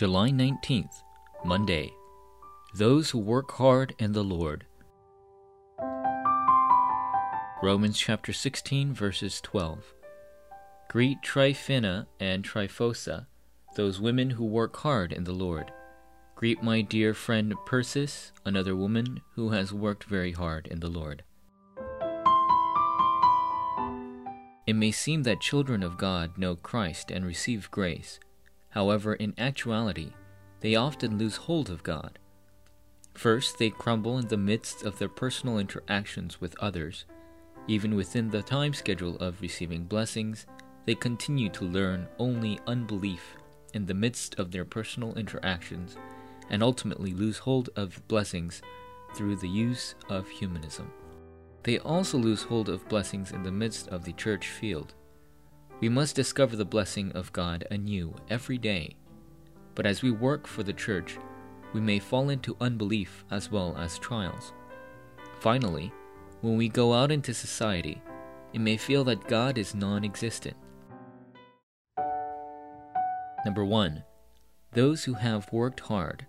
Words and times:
July 0.00 0.30
19th, 0.30 1.02
Monday. 1.44 1.92
Those 2.74 3.10
who 3.10 3.18
work 3.18 3.50
hard 3.50 3.94
in 3.98 4.12
the 4.12 4.24
Lord. 4.24 4.64
Romans 7.62 7.98
chapter 7.98 8.32
16, 8.32 8.94
verses 8.94 9.42
12. 9.42 9.92
Greet 10.88 11.20
Tryphena 11.20 12.06
and 12.18 12.42
Tryphosa, 12.42 13.26
those 13.76 14.00
women 14.00 14.30
who 14.30 14.46
work 14.46 14.74
hard 14.76 15.12
in 15.12 15.24
the 15.24 15.34
Lord. 15.34 15.70
Greet 16.34 16.62
my 16.62 16.80
dear 16.80 17.12
friend 17.12 17.52
Persis, 17.66 18.32
another 18.46 18.74
woman 18.74 19.20
who 19.34 19.50
has 19.50 19.70
worked 19.70 20.04
very 20.04 20.32
hard 20.32 20.66
in 20.66 20.80
the 20.80 20.88
Lord. 20.88 21.24
It 24.66 24.76
may 24.76 24.92
seem 24.92 25.24
that 25.24 25.42
children 25.42 25.82
of 25.82 25.98
God 25.98 26.38
know 26.38 26.56
Christ 26.56 27.10
and 27.10 27.26
receive 27.26 27.70
grace. 27.70 28.18
However, 28.70 29.14
in 29.14 29.34
actuality, 29.38 30.12
they 30.60 30.74
often 30.74 31.18
lose 31.18 31.36
hold 31.36 31.70
of 31.70 31.82
God. 31.82 32.18
First, 33.14 33.58
they 33.58 33.70
crumble 33.70 34.18
in 34.18 34.28
the 34.28 34.36
midst 34.36 34.84
of 34.84 34.98
their 34.98 35.08
personal 35.08 35.58
interactions 35.58 36.40
with 36.40 36.56
others. 36.60 37.04
Even 37.66 37.94
within 37.94 38.30
the 38.30 38.42
time 38.42 38.72
schedule 38.72 39.16
of 39.16 39.40
receiving 39.40 39.84
blessings, 39.84 40.46
they 40.86 40.94
continue 40.94 41.48
to 41.50 41.64
learn 41.64 42.08
only 42.18 42.58
unbelief 42.66 43.36
in 43.74 43.86
the 43.86 43.94
midst 43.94 44.38
of 44.38 44.50
their 44.50 44.64
personal 44.64 45.14
interactions 45.14 45.96
and 46.48 46.62
ultimately 46.62 47.12
lose 47.12 47.38
hold 47.38 47.70
of 47.76 48.06
blessings 48.08 48.62
through 49.14 49.36
the 49.36 49.48
use 49.48 49.94
of 50.08 50.28
humanism. 50.28 50.90
They 51.62 51.78
also 51.78 52.18
lose 52.18 52.42
hold 52.42 52.68
of 52.68 52.88
blessings 52.88 53.32
in 53.32 53.42
the 53.42 53.52
midst 53.52 53.88
of 53.88 54.04
the 54.04 54.12
church 54.12 54.48
field. 54.48 54.94
We 55.80 55.88
must 55.88 56.14
discover 56.14 56.56
the 56.56 56.64
blessing 56.66 57.10
of 57.12 57.32
God 57.32 57.66
anew 57.70 58.14
every 58.28 58.58
day. 58.58 58.96
But 59.74 59.86
as 59.86 60.02
we 60.02 60.10
work 60.10 60.46
for 60.46 60.62
the 60.62 60.74
church, 60.74 61.16
we 61.72 61.80
may 61.80 61.98
fall 61.98 62.28
into 62.28 62.56
unbelief 62.60 63.24
as 63.30 63.50
well 63.50 63.74
as 63.78 63.98
trials. 63.98 64.52
Finally, 65.40 65.90
when 66.42 66.58
we 66.58 66.68
go 66.68 66.92
out 66.92 67.10
into 67.10 67.32
society, 67.32 68.02
it 68.52 68.60
may 68.60 68.76
feel 68.76 69.04
that 69.04 69.26
God 69.26 69.56
is 69.56 69.74
non 69.74 70.04
existent. 70.04 70.56
Number 73.46 73.64
1. 73.64 74.04
Those 74.72 75.04
who 75.04 75.14
have 75.14 75.50
worked 75.50 75.80
hard. 75.80 76.26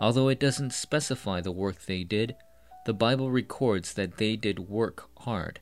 Although 0.00 0.28
it 0.28 0.40
doesn't 0.40 0.72
specify 0.72 1.42
the 1.42 1.52
work 1.52 1.82
they 1.82 2.04
did, 2.04 2.34
the 2.86 2.94
Bible 2.94 3.30
records 3.30 3.92
that 3.94 4.16
they 4.16 4.34
did 4.34 4.58
work 4.70 5.10
hard. 5.18 5.60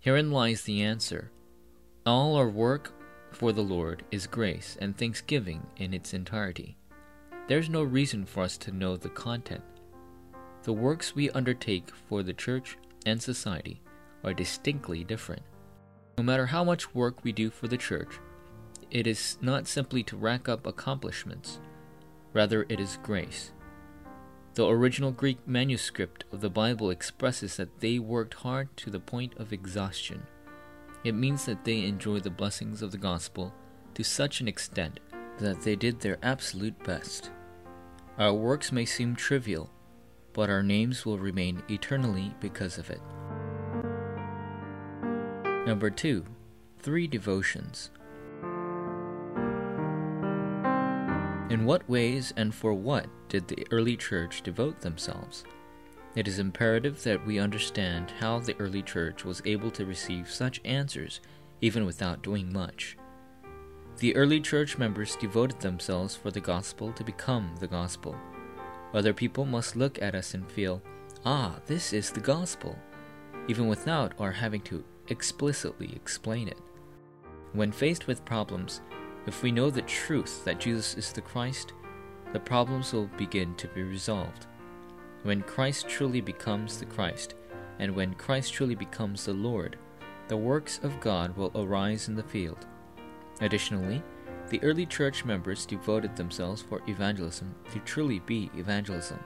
Herein 0.00 0.30
lies 0.30 0.62
the 0.62 0.82
answer. 0.82 1.32
All 2.06 2.36
our 2.36 2.48
work 2.48 2.92
for 3.32 3.52
the 3.52 3.62
Lord 3.62 4.04
is 4.12 4.26
grace 4.26 4.76
and 4.80 4.96
thanksgiving 4.96 5.66
in 5.76 5.92
its 5.92 6.14
entirety. 6.14 6.76
There's 7.48 7.68
no 7.68 7.82
reason 7.82 8.24
for 8.24 8.42
us 8.42 8.56
to 8.58 8.72
know 8.72 8.96
the 8.96 9.08
content. 9.08 9.62
The 10.62 10.72
works 10.72 11.14
we 11.14 11.30
undertake 11.30 11.90
for 12.08 12.22
the 12.22 12.32
church 12.32 12.78
and 13.06 13.20
society 13.20 13.80
are 14.22 14.34
distinctly 14.34 15.02
different. 15.02 15.42
No 16.16 16.24
matter 16.24 16.46
how 16.46 16.62
much 16.62 16.94
work 16.94 17.24
we 17.24 17.32
do 17.32 17.50
for 17.50 17.68
the 17.68 17.76
church, 17.76 18.18
it 18.90 19.06
is 19.06 19.36
not 19.40 19.66
simply 19.66 20.02
to 20.04 20.16
rack 20.16 20.48
up 20.48 20.66
accomplishments, 20.66 21.60
rather, 22.32 22.66
it 22.68 22.80
is 22.80 22.98
grace. 23.02 23.52
The 24.58 24.66
original 24.66 25.12
Greek 25.12 25.38
manuscript 25.46 26.24
of 26.32 26.40
the 26.40 26.50
Bible 26.50 26.90
expresses 26.90 27.56
that 27.58 27.78
they 27.78 28.00
worked 28.00 28.34
hard 28.34 28.76
to 28.78 28.90
the 28.90 28.98
point 28.98 29.34
of 29.36 29.52
exhaustion. 29.52 30.26
It 31.04 31.14
means 31.14 31.44
that 31.44 31.64
they 31.64 31.84
enjoyed 31.84 32.24
the 32.24 32.30
blessings 32.30 32.82
of 32.82 32.90
the 32.90 32.98
gospel 32.98 33.54
to 33.94 34.02
such 34.02 34.40
an 34.40 34.48
extent 34.48 34.98
that 35.38 35.60
they 35.60 35.76
did 35.76 36.00
their 36.00 36.18
absolute 36.24 36.76
best. 36.82 37.30
Our 38.18 38.34
works 38.34 38.72
may 38.72 38.84
seem 38.84 39.14
trivial, 39.14 39.70
but 40.32 40.50
our 40.50 40.64
names 40.64 41.06
will 41.06 41.20
remain 41.20 41.62
eternally 41.70 42.34
because 42.40 42.78
of 42.78 42.90
it. 42.90 43.00
Number 45.68 45.88
2. 45.88 46.24
Three 46.80 47.06
devotions. 47.06 47.90
In 51.50 51.64
what 51.64 51.88
ways 51.88 52.34
and 52.36 52.54
for 52.54 52.74
what 52.74 53.06
did 53.30 53.48
the 53.48 53.66
early 53.70 53.96
church 53.96 54.42
devote 54.42 54.80
themselves? 54.80 55.44
It 56.14 56.28
is 56.28 56.38
imperative 56.38 57.02
that 57.04 57.24
we 57.24 57.38
understand 57.38 58.12
how 58.20 58.38
the 58.38 58.54
early 58.58 58.82
church 58.82 59.24
was 59.24 59.40
able 59.46 59.70
to 59.70 59.86
receive 59.86 60.30
such 60.30 60.60
answers 60.66 61.20
even 61.62 61.86
without 61.86 62.22
doing 62.22 62.52
much. 62.52 62.98
The 63.96 64.14
early 64.14 64.42
church 64.42 64.76
members 64.76 65.16
devoted 65.16 65.58
themselves 65.60 66.14
for 66.14 66.30
the 66.30 66.40
gospel 66.40 66.92
to 66.92 67.02
become 67.02 67.54
the 67.58 67.66
gospel. 67.66 68.14
Other 68.92 69.14
people 69.14 69.46
must 69.46 69.74
look 69.74 70.02
at 70.02 70.14
us 70.14 70.34
and 70.34 70.50
feel, 70.52 70.82
ah, 71.24 71.56
this 71.66 71.94
is 71.94 72.10
the 72.10 72.20
gospel, 72.20 72.76
even 73.48 73.68
without 73.68 74.12
our 74.20 74.32
having 74.32 74.60
to 74.62 74.84
explicitly 75.08 75.92
explain 75.96 76.46
it. 76.46 76.58
When 77.54 77.72
faced 77.72 78.06
with 78.06 78.24
problems, 78.26 78.82
if 79.28 79.42
we 79.42 79.52
know 79.52 79.68
the 79.68 79.82
truth 79.82 80.42
that 80.46 80.58
Jesus 80.58 80.96
is 80.96 81.12
the 81.12 81.20
Christ, 81.20 81.74
the 82.32 82.40
problems 82.40 82.94
will 82.94 83.10
begin 83.18 83.54
to 83.56 83.68
be 83.68 83.82
resolved. 83.82 84.46
When 85.22 85.42
Christ 85.42 85.86
truly 85.86 86.22
becomes 86.22 86.78
the 86.78 86.86
Christ, 86.86 87.34
and 87.78 87.94
when 87.94 88.14
Christ 88.14 88.54
truly 88.54 88.74
becomes 88.74 89.26
the 89.26 89.34
Lord, 89.34 89.76
the 90.28 90.36
works 90.36 90.80
of 90.82 90.98
God 91.00 91.36
will 91.36 91.52
arise 91.54 92.08
in 92.08 92.16
the 92.16 92.22
field. 92.22 92.66
Additionally, 93.42 94.02
the 94.48 94.62
early 94.62 94.86
church 94.86 95.26
members 95.26 95.66
devoted 95.66 96.16
themselves 96.16 96.62
for 96.62 96.80
evangelism 96.88 97.54
to 97.72 97.80
truly 97.80 98.20
be 98.20 98.50
evangelism. 98.56 99.18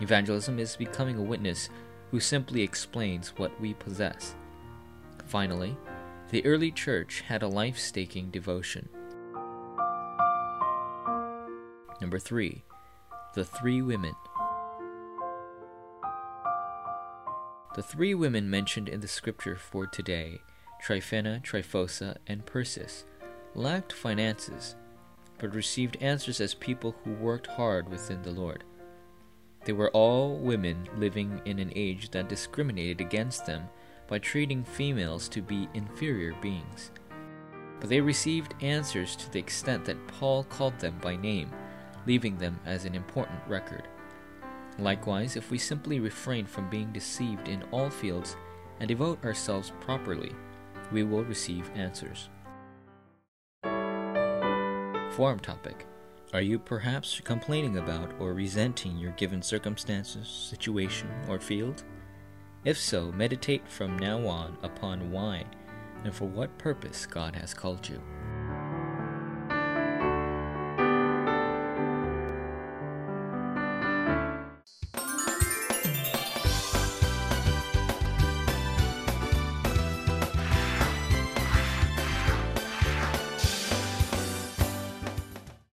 Evangelism 0.00 0.58
is 0.58 0.74
becoming 0.74 1.18
a 1.18 1.22
witness 1.22 1.68
who 2.10 2.18
simply 2.18 2.62
explains 2.62 3.36
what 3.36 3.60
we 3.60 3.74
possess. 3.74 4.34
Finally, 5.26 5.76
the 6.30 6.44
early 6.46 6.70
church 6.70 7.20
had 7.20 7.42
a 7.42 7.48
life 7.48 7.78
staking 7.78 8.30
devotion. 8.30 8.88
Number 12.12 12.20
3. 12.20 12.62
The 13.34 13.44
Three 13.46 13.80
Women. 13.80 14.12
The 17.74 17.82
three 17.82 18.12
women 18.12 18.50
mentioned 18.50 18.90
in 18.90 19.00
the 19.00 19.08
scripture 19.08 19.56
for 19.56 19.86
today, 19.86 20.42
Tryphena, 20.82 21.40
Tryphosa, 21.42 22.18
and 22.26 22.44
Persis, 22.44 23.06
lacked 23.54 23.94
finances, 23.94 24.76
but 25.38 25.54
received 25.54 25.96
answers 26.02 26.38
as 26.42 26.52
people 26.52 26.94
who 27.02 27.12
worked 27.12 27.46
hard 27.46 27.88
within 27.88 28.20
the 28.20 28.30
Lord. 28.30 28.62
They 29.64 29.72
were 29.72 29.90
all 29.92 30.36
women 30.36 30.86
living 30.98 31.40
in 31.46 31.58
an 31.58 31.72
age 31.74 32.10
that 32.10 32.28
discriminated 32.28 33.00
against 33.00 33.46
them 33.46 33.70
by 34.06 34.18
treating 34.18 34.64
females 34.64 35.30
to 35.30 35.40
be 35.40 35.66
inferior 35.72 36.34
beings. 36.42 36.90
But 37.80 37.88
they 37.88 38.02
received 38.02 38.54
answers 38.60 39.16
to 39.16 39.32
the 39.32 39.38
extent 39.38 39.86
that 39.86 40.06
Paul 40.08 40.44
called 40.44 40.78
them 40.78 40.98
by 41.00 41.16
name 41.16 41.50
leaving 42.06 42.38
them 42.38 42.58
as 42.64 42.84
an 42.84 42.94
important 42.94 43.40
record. 43.48 43.88
Likewise, 44.78 45.36
if 45.36 45.50
we 45.50 45.58
simply 45.58 46.00
refrain 46.00 46.46
from 46.46 46.70
being 46.70 46.92
deceived 46.92 47.48
in 47.48 47.62
all 47.72 47.90
fields 47.90 48.36
and 48.80 48.88
devote 48.88 49.22
ourselves 49.24 49.72
properly, 49.80 50.34
we 50.90 51.02
will 51.02 51.24
receive 51.24 51.70
answers. 51.74 52.28
Forum 55.12 55.40
topic 55.40 55.86
Are 56.32 56.40
you 56.40 56.58
perhaps 56.58 57.20
complaining 57.22 57.76
about 57.78 58.12
or 58.18 58.32
resenting 58.32 58.96
your 58.96 59.12
given 59.12 59.42
circumstances, 59.42 60.26
situation, 60.26 61.08
or 61.28 61.38
field? 61.38 61.84
If 62.64 62.78
so, 62.78 63.12
meditate 63.12 63.68
from 63.68 63.98
now 63.98 64.26
on 64.26 64.56
upon 64.62 65.10
why 65.10 65.44
and 66.04 66.14
for 66.14 66.24
what 66.26 66.56
purpose 66.58 67.06
God 67.06 67.34
has 67.36 67.52
called 67.52 67.88
you. 67.88 68.00